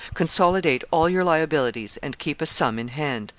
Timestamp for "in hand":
2.79-3.29